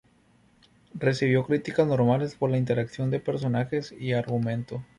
Recibió 0.95 1.45
críticas 1.45 1.85
normales 1.85 2.33
por 2.33 2.49
la 2.49 2.57
interacción 2.57 3.11
de 3.11 3.19
personajes 3.19 3.91
y 3.95 4.13
argumento. 4.13 4.83